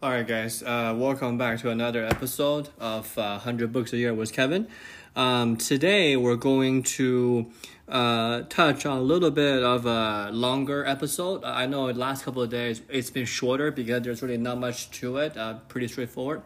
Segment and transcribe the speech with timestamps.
[0.00, 0.62] All right, guys.
[0.62, 4.68] Uh, welcome back to another episode of uh, 100 Books a Year with Kevin.
[5.16, 7.50] Um, today, we're going to
[7.88, 11.42] uh, touch on a little bit of a longer episode.
[11.42, 14.88] I know the last couple of days it's been shorter because there's really not much
[15.00, 15.36] to it.
[15.36, 16.42] Uh, pretty straightforward.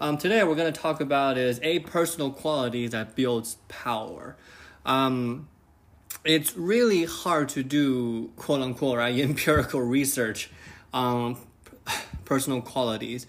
[0.00, 4.36] Um, today, we're going to talk about is a personal quality that builds power.
[4.86, 5.48] Um,
[6.24, 10.50] it's really hard to do quote unquote right empirical research
[10.94, 11.36] on
[12.32, 13.26] personal qualities.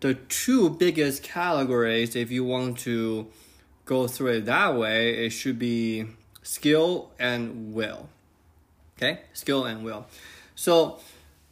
[0.00, 3.28] The two biggest categories, if you want to
[3.84, 6.06] go through it that way, it should be
[6.42, 8.08] skill and will.
[8.96, 10.06] Okay, skill and will.
[10.56, 10.98] So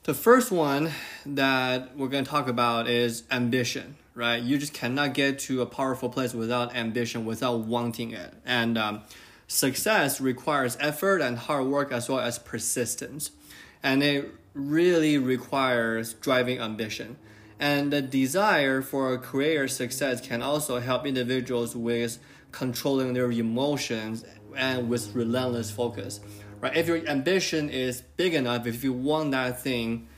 [0.03, 0.91] the first one
[1.25, 4.43] that we're going to talk about is ambition, right?
[4.43, 8.35] You just cannot get to a powerful place without ambition, without wanting it.
[8.45, 9.03] And um,
[9.47, 13.31] success requires effort and hard work as well as persistence.
[13.85, 17.17] And it really requires driving ambition.
[17.59, 22.19] And the desire for career success can also help individuals with
[22.51, 24.25] controlling their emotions
[24.57, 26.21] and with relentless focus.
[26.61, 26.77] Right?
[26.77, 30.09] If your ambition is big enough, if you want that thing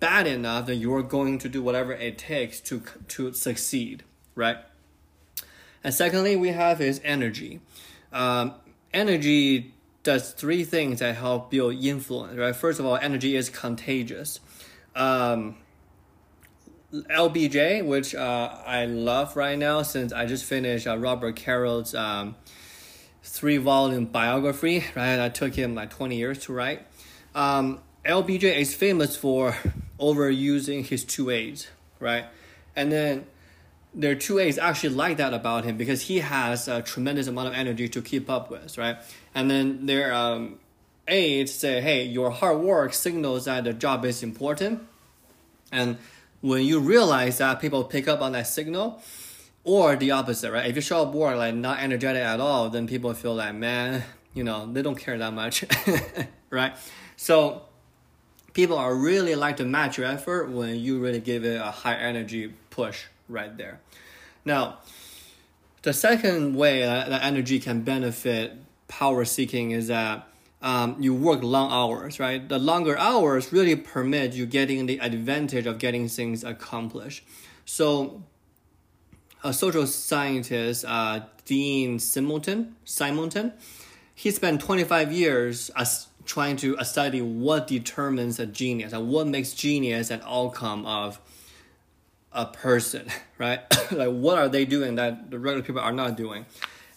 [0.00, 4.04] bad enough, then you are going to do whatever it takes to to succeed.
[4.34, 4.58] Right?
[5.82, 7.60] And secondly, we have is energy.
[8.12, 8.54] Um,
[8.92, 9.74] energy
[10.08, 12.56] does three things that help build influence, right?
[12.56, 14.40] First of all, energy is contagious.
[14.96, 15.58] Um,
[16.90, 22.36] LBJ, which uh, I love right now since I just finished uh, Robert Caro's um,
[23.22, 25.22] three volume biography, right?
[25.22, 26.86] I took him like 20 years to write.
[27.34, 29.58] Um, LBJ is famous for
[30.00, 31.68] overusing his two A's,
[32.00, 32.24] right?
[32.74, 33.26] And then
[33.98, 37.48] there are two A's actually like that about him because he has a tremendous amount
[37.48, 38.96] of energy to keep up with, right?
[39.34, 40.60] And then there are um,
[41.08, 44.86] say, hey, your hard work signals that the job is important.
[45.72, 45.98] And
[46.40, 49.02] when you realize that people pick up on that signal,
[49.64, 50.70] or the opposite, right?
[50.70, 54.04] If you show up work like not energetic at all, then people feel like, man,
[54.32, 55.64] you know, they don't care that much,
[56.50, 56.74] right?
[57.16, 57.62] So
[58.54, 61.96] people are really like to match your effort when you really give it a high
[61.96, 63.80] energy push right there.
[64.44, 64.78] Now,
[65.82, 68.54] the second way that, energy can benefit
[68.88, 70.26] power seeking is that
[70.60, 72.48] um, you work long hours, right?
[72.48, 77.24] The longer hours really permit you getting the advantage of getting things accomplished.
[77.64, 78.22] So,
[79.44, 83.52] a social scientist, uh, Dean Simonton, Simonton,
[84.14, 89.52] he spent 25 years as trying to study what determines a genius and what makes
[89.52, 91.20] genius an outcome of
[92.38, 93.60] a person, right?
[93.92, 96.46] like what are they doing that the regular people are not doing?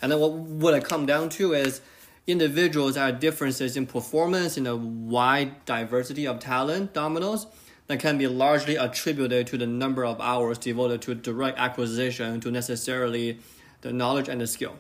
[0.01, 1.81] And then what what I come down to is
[2.27, 7.47] individuals have differences in performance in a wide diversity of talent domains
[7.87, 12.49] that can be largely attributed to the number of hours devoted to direct acquisition to
[12.49, 13.39] necessarily
[13.81, 14.75] the knowledge and the skill.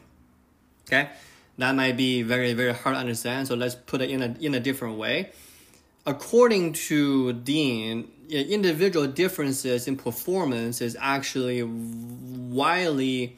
[0.87, 1.09] Okay?
[1.57, 4.55] That might be very, very hard to understand, so let's put it in a in
[4.55, 5.31] a different way.
[6.05, 13.37] According to Dean, individual differences in performance is actually widely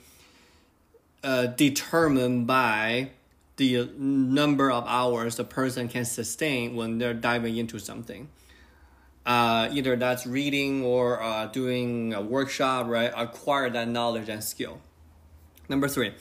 [1.23, 3.09] uh, determined by
[3.55, 8.29] the number of hours the person can sustain when they're diving into something.
[9.25, 13.11] Uh, either that's reading or uh, doing a workshop, right?
[13.15, 14.81] Acquire that knowledge and skill.
[15.69, 16.13] Number three,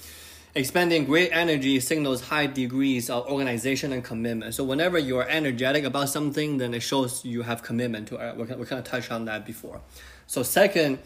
[0.54, 4.54] Expending great energy signals high degrees of organization and commitment.
[4.54, 8.36] So whenever you are energetic about something, then it shows you have commitment to it.
[8.36, 9.80] We kind of touched on that before.
[10.26, 10.98] So second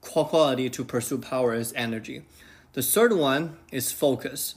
[0.00, 2.22] quality to pursue power is energy.
[2.74, 4.54] The third one is focus.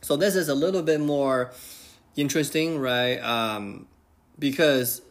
[0.00, 1.52] So this is a little bit more
[2.16, 3.18] interesting, right?
[3.18, 3.88] Um,
[4.38, 5.02] because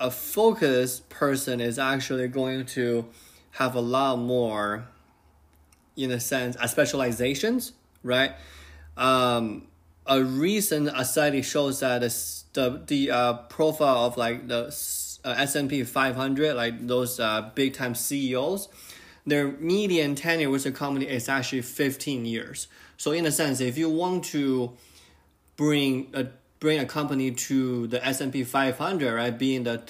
[0.00, 3.06] a focused person is actually going to
[3.52, 4.88] have a lot more
[5.96, 7.72] in a sense, a specializations,
[8.02, 8.32] right?
[8.96, 9.66] Um,
[10.06, 12.00] a recent study shows that
[12.52, 14.66] the the uh, profile of like the
[15.24, 18.68] uh, S and P 500, like those uh, big time CEOs,
[19.26, 22.68] their median tenure with the company is actually 15 years.
[22.96, 24.72] So in a sense, if you want to
[25.56, 26.26] bring a
[26.60, 29.82] bring a company to the S and P 500, right, being the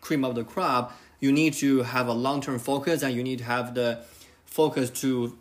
[0.00, 3.38] cream of the crop, you need to have a long term focus and you need
[3.38, 4.04] to have the
[4.44, 5.38] focus to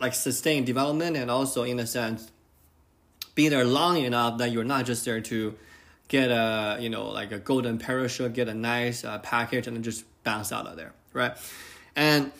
[0.00, 2.30] like sustain development and also in a sense
[3.34, 5.54] be there long enough that you're not just there to
[6.08, 9.82] get a you know like a golden parachute get a nice uh, package and then
[9.82, 11.36] just bounce out of there right?
[11.96, 12.30] And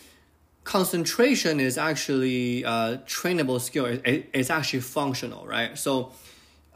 [0.64, 3.86] concentration is actually a trainable skill.
[3.86, 5.78] It, it's actually functional right?
[5.78, 6.12] So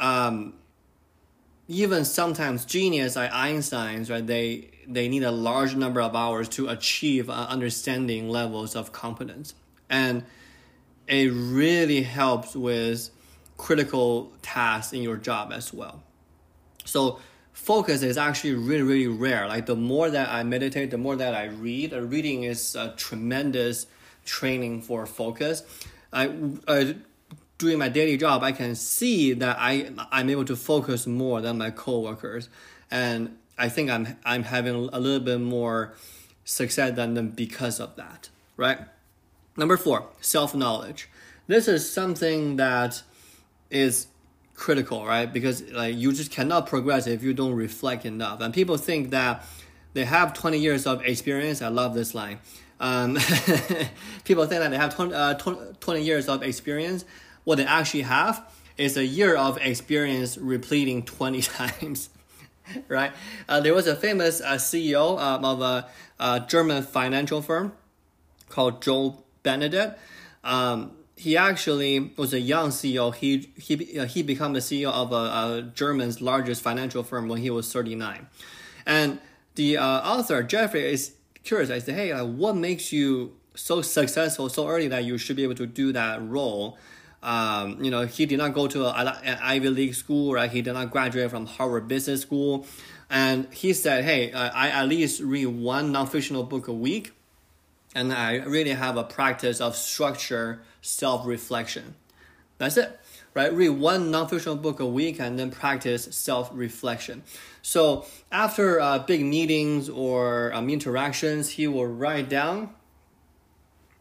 [0.00, 0.54] um,
[1.66, 4.26] even sometimes genius like Einstein's, right?
[4.26, 9.54] They they need a large number of hours to achieve uh, understanding levels of competence,
[9.90, 10.24] and
[11.08, 13.10] it really helps with
[13.56, 16.02] critical tasks in your job as well.
[16.84, 17.18] So
[17.52, 19.48] focus is actually really really rare.
[19.48, 21.92] Like the more that I meditate, the more that I read.
[21.92, 23.86] Uh, reading is a tremendous
[24.24, 25.62] training for focus.
[26.12, 26.32] I
[26.68, 26.92] uh,
[27.58, 31.58] doing my daily job, I can see that I I'm able to focus more than
[31.58, 32.48] my coworkers,
[32.90, 35.94] and I think I'm I'm having a little bit more
[36.44, 38.78] success than them because of that, right?
[39.58, 41.10] Number four, self knowledge.
[41.48, 43.02] This is something that
[43.70, 44.06] is
[44.54, 45.30] critical, right?
[45.30, 48.40] Because like you just cannot progress if you don't reflect enough.
[48.40, 49.44] And people think that
[49.94, 51.60] they have 20 years of experience.
[51.60, 52.38] I love this line.
[52.80, 53.14] Um,
[54.24, 57.04] people think that they have 20, uh, 20 years of experience
[57.48, 58.46] what they actually have
[58.76, 62.10] is a year of experience repeating 20 times
[62.86, 63.10] right
[63.48, 65.88] uh, there was a famous uh, ceo um, of a,
[66.20, 67.72] a, german financial firm
[68.50, 69.96] called joe benedet
[70.44, 75.12] um, he actually was a young ceo he he, uh, he became the ceo of
[75.12, 78.26] a, a, german's largest financial firm when he was 39
[78.86, 79.18] and
[79.54, 81.14] the uh, author jeffrey is
[81.44, 85.36] curious i said hey uh, what makes you so successful so early that you should
[85.36, 86.78] be able to do that role
[87.22, 90.50] um, you know, he did not go to an Ivy League school, right?
[90.50, 92.66] He did not graduate from Harvard Business School.
[93.10, 97.12] And he said, hey, I at least read one non-fictional book a week.
[97.98, 101.96] And I really have a practice of structure self-reflection.
[102.58, 102.96] That's it,
[103.34, 103.52] right?
[103.52, 107.24] Read one non-fictional book a week and then practice self-reflection.
[107.60, 112.70] So after uh, big meetings or um, interactions, he will write down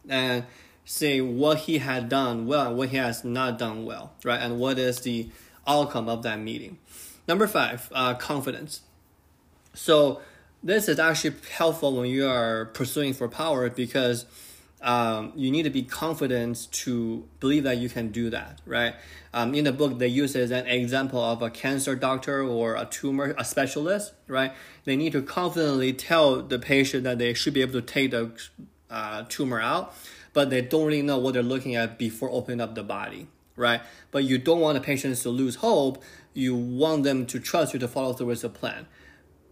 [0.07, 0.45] and
[0.85, 4.39] say what he had done well and what he has not done well, right?
[4.39, 5.29] And what is the
[5.65, 6.77] outcome of that meeting.
[7.27, 8.81] Number five, uh, confidence.
[9.73, 10.21] So
[10.63, 14.25] this is actually helpful when you are pursuing for power because
[14.81, 18.95] um, you need to be confident to believe that you can do that, right?
[19.33, 22.85] Um, in the book, they use as an example of a cancer doctor or a
[22.85, 24.53] tumor a specialist, right?
[24.85, 28.31] They need to confidently tell the patient that they should be able to take the
[28.89, 29.93] uh, tumor out
[30.37, 33.81] but they don't really know what they're looking at before opening up the body, right?
[34.11, 36.03] But you don't want the patients to lose hope.
[36.35, 38.85] You want them to trust you to follow through with the plan.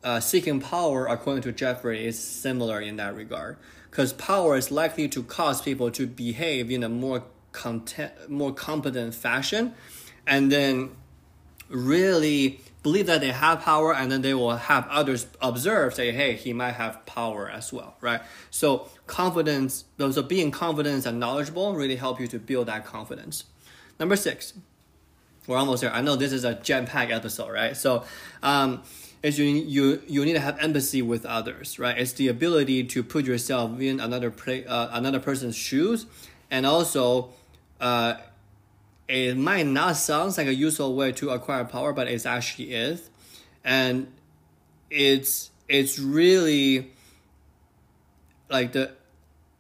[0.06, 3.58] Uh, seeking power, according to Jeffrey, is similar in that regard.
[3.90, 9.16] Because power is likely to cause people to behave in a more content, more competent
[9.16, 9.74] fashion,
[10.28, 10.92] and then
[11.70, 16.36] really believe that they have power and then they will have others observe say hey
[16.36, 18.22] he might have power as well right?
[18.52, 23.46] So confidence those of being confident and knowledgeable really help you to build that confidence.
[24.00, 24.54] Number six
[25.48, 25.94] we're almost there.
[25.94, 27.76] I know this is a jam-packed episode right?
[27.76, 28.04] So
[28.44, 28.84] um,
[29.24, 31.98] is you, you you need to have empathy with others right?
[31.98, 36.06] It's the ability to put yourself in another play, uh, another person's shoes
[36.52, 37.30] and also
[37.80, 38.16] uh,
[39.08, 43.10] it might not sound like a useful way to acquire power, but it actually is,
[43.64, 44.12] and
[44.90, 46.92] it's it's really
[48.50, 48.94] like the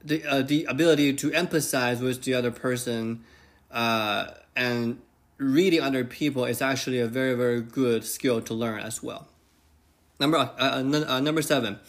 [0.03, 3.23] the uh, the ability to empathize with the other person,
[3.71, 5.01] uh, and
[5.37, 9.27] reading other people is actually a very very good skill to learn as well.
[10.19, 11.79] Number uh, uh, uh number seven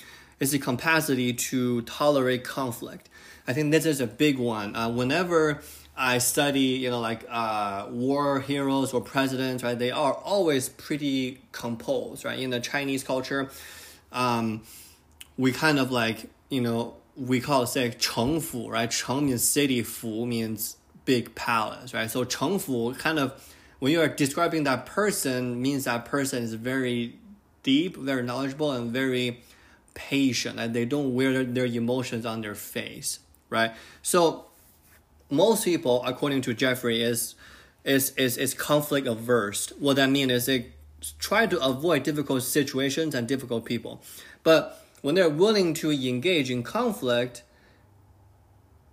[0.40, 3.08] is the capacity to tolerate conflict.
[3.48, 4.74] I think this is a big one.
[4.74, 5.62] Uh, whenever
[5.96, 9.78] I study, you know, like uh, war heroes or presidents, right?
[9.78, 12.38] They are always pretty composed, right?
[12.38, 13.48] In the Chinese culture,
[14.12, 14.62] um,
[15.38, 18.90] we kind of like, you know, we call it say Chengfu, right?
[18.90, 20.76] Cheng means city, Fu means
[21.06, 22.10] big palace, right?
[22.10, 23.32] So Cheng Fu kind of,
[23.78, 27.18] when you are describing that person, means that person is very
[27.62, 29.40] deep, very knowledgeable, and very
[29.94, 33.72] patient, and they don't wear their emotions on their face, right?
[34.02, 34.46] So
[35.30, 37.34] most people, according to Jeffrey, is
[37.84, 39.72] is is is conflict averse.
[39.78, 40.72] What that means is they
[41.18, 44.02] try to avoid difficult situations and difficult people,
[44.42, 47.42] but when they're willing to engage in conflict,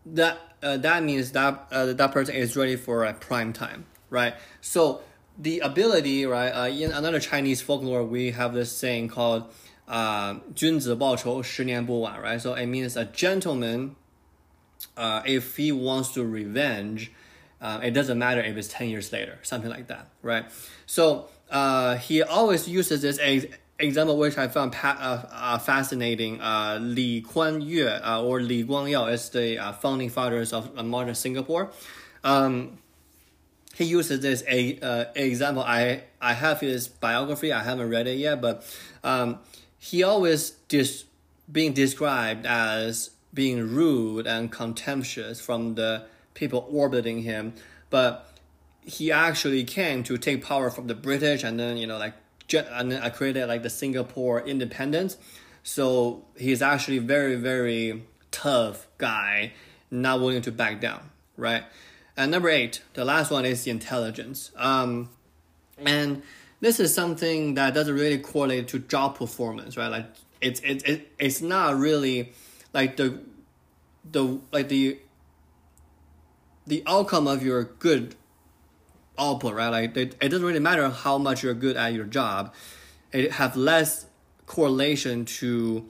[0.06, 4.35] that uh, that means that uh, that person is ready for a prime time, right?
[4.61, 5.03] So
[5.39, 6.51] the ability, right?
[6.51, 9.45] Uh, in another Chinese folklore, we have this saying called
[9.87, 12.41] uh, 君子报仇，十年不晚, right?
[12.41, 13.97] So it means a gentleman
[14.97, 17.13] uh, if he wants to revenge,
[17.61, 20.45] uh, it doesn't matter if it's 10 years later, something like that, right?
[20.87, 23.47] So uh, he always uses this ex-
[23.80, 26.42] example, which I found pa- uh, uh, fascinating.
[26.42, 31.72] Uh, Lee Kuan Yew or Li Guangyao is the founding fathers of modern Singapore.
[32.24, 32.78] Um,
[33.74, 35.64] he uses this a uh, example.
[35.64, 37.52] I I have his biography.
[37.52, 38.64] I haven't read it yet, but
[39.04, 39.40] um,
[39.80, 41.06] he always dis
[41.52, 47.54] being described as being rude and contemptuous from the people orbiting him,
[47.90, 48.30] but
[48.82, 52.14] he actually came to take power from the British, and then you know like
[52.54, 55.18] and I created like the Singapore independence.
[55.64, 59.54] So he's actually very very tough guy,
[59.90, 61.64] not willing to back down, right?
[62.16, 64.52] And number eight, the last one is the intelligence.
[64.56, 65.10] Um,
[65.78, 66.22] and
[66.60, 69.88] this is something that doesn't really correlate to job performance, right?
[69.88, 70.08] Like
[70.42, 72.34] it's it's it, it's not really
[72.74, 73.20] like the
[74.10, 75.00] the like the
[76.68, 78.16] the outcome of your good
[79.18, 79.70] output, right?
[79.70, 82.54] Like it, it doesn't really matter how much you're good at your job.
[83.12, 84.08] It have less
[84.46, 85.86] correlation to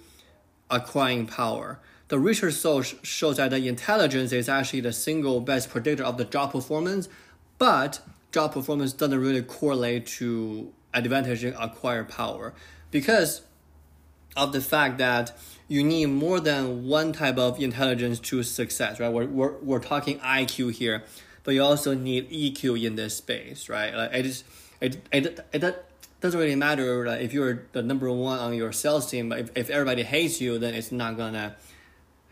[0.70, 1.80] acquiring power.
[2.10, 6.52] The research shows that the intelligence is actually the single best predictor of the job
[6.52, 7.10] performance,
[7.58, 8.02] but
[8.32, 12.54] job performance doesn't really correlate to advantage in acquired power
[12.92, 13.42] because
[14.36, 15.38] of the fact that
[15.68, 19.12] you need more than one type of intelligence to success, right?
[19.12, 21.04] We're, we're, we're talking IQ here,
[21.44, 23.94] but you also need EQ in this space, right?
[23.94, 24.44] Like it is,
[24.80, 25.86] it, it, it
[26.22, 29.50] doesn't really matter like if you're the number one on your sales team, but if,
[29.56, 31.56] if everybody hates you, then it's not gonna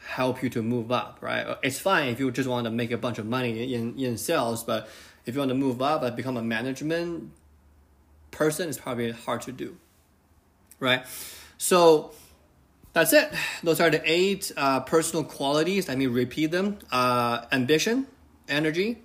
[0.06, 1.58] help you to move up, right?
[1.64, 4.64] It's fine if you just want to make a bunch of money in, in sales,
[4.64, 4.90] but
[5.26, 7.32] if you want to move up and become a management
[8.32, 9.78] person, it's probably hard to do,
[10.80, 11.06] right?
[11.58, 12.14] So
[12.94, 13.32] that's it.
[13.64, 15.88] Those are the eight uh, personal qualities.
[15.88, 18.08] Let me repeat them uh, ambition,
[18.52, 19.00] energy,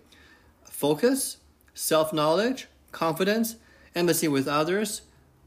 [0.65, 1.39] focus,
[1.73, 3.57] self knowledge, confidence,
[3.95, 5.03] empathy with others,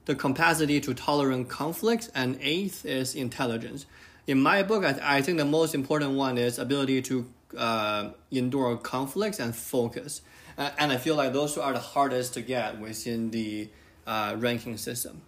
[0.06, 3.86] the capacity to tolerate conflict, and eighth is intelligence.
[4.26, 7.26] In my book, I, I think the most important one is ability to
[7.58, 10.22] uh, endure conflicts and focus.
[10.58, 13.70] Uh, and I feel like those two are the hardest to get within the
[14.06, 15.22] uh, ranking system.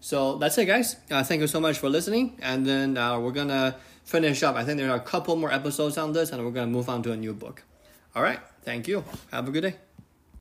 [0.00, 0.96] So that's it, guys.
[1.10, 2.38] Uh, thank you so much for listening.
[2.42, 4.54] And then uh, we're going to finish up.
[4.54, 6.88] I think there are a couple more episodes on this, and we're going to move
[6.88, 7.62] on to a new book.
[8.14, 8.38] All right.
[8.62, 9.04] Thank you.
[9.30, 9.74] Have a good day.